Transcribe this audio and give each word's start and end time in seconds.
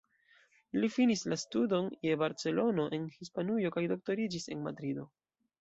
Li 0.79 0.87
finis 0.93 1.21
la 1.33 1.37
studon 1.41 1.91
je 2.07 2.17
Barcelono 2.23 2.89
en 2.99 3.07
Hispanujo 3.19 3.75
kaj 3.77 3.87
doktoriĝis 3.93 4.53
en 4.57 4.69
Madrido. 4.71 5.11